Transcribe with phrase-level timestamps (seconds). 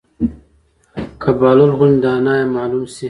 [1.21, 2.99] که بهلول غوندې دانا ئې معلم شي